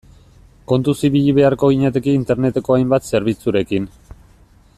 Kontuz 0.71 0.95
ibili 1.09 1.35
beharko 1.41 1.69
ginateke 1.75 2.17
Interneteko 2.21 2.79
hainbat 2.79 3.09
zerbitzurekin. 3.11 3.91